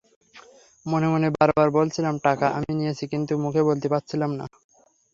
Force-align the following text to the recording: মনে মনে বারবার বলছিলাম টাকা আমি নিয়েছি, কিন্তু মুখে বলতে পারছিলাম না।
মনে 0.85 1.07
মনে 1.07 1.27
বারবার 1.37 1.67
বলছিলাম 1.77 2.15
টাকা 2.25 2.45
আমি 2.57 2.71
নিয়েছি, 2.79 3.03
কিন্তু 3.07 3.33
মুখে 3.43 3.61
বলতে 3.69 3.87
পারছিলাম 3.93 4.31
না। 4.39 4.45